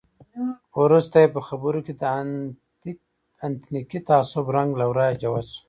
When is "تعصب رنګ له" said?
4.09-4.85